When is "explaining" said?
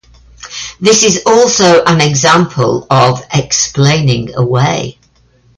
3.35-4.33